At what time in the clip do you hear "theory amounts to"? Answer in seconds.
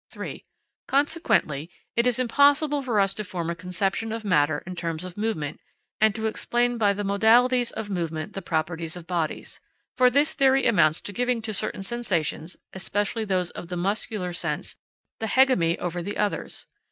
10.33-11.13